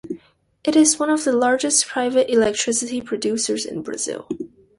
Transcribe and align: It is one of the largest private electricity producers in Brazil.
It 0.63 0.75
is 0.75 0.97
one 0.97 1.11
of 1.11 1.25
the 1.25 1.31
largest 1.31 1.85
private 1.85 2.27
electricity 2.33 3.01
producers 3.01 3.67
in 3.67 3.83
Brazil. 3.83 4.27